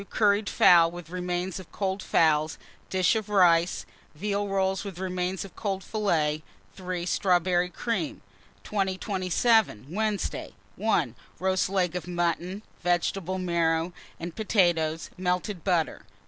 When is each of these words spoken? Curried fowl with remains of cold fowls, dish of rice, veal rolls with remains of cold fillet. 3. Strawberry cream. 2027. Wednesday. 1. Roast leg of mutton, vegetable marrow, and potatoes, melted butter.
Curried 0.09 0.49
fowl 0.49 0.89
with 0.89 1.11
remains 1.11 1.59
of 1.59 1.71
cold 1.71 2.01
fowls, 2.01 2.57
dish 2.89 3.15
of 3.15 3.29
rice, 3.29 3.85
veal 4.15 4.47
rolls 4.47 4.83
with 4.83 4.97
remains 4.97 5.45
of 5.45 5.55
cold 5.55 5.83
fillet. 5.83 6.41
3. 6.75 7.05
Strawberry 7.05 7.69
cream. 7.69 8.23
2027. 8.63 9.85
Wednesday. 9.91 10.53
1. 10.75 11.15
Roast 11.37 11.69
leg 11.69 11.95
of 11.95 12.07
mutton, 12.07 12.63
vegetable 12.81 13.37
marrow, 13.37 13.93
and 14.19 14.35
potatoes, 14.35 15.11
melted 15.19 15.63
butter. 15.63 16.01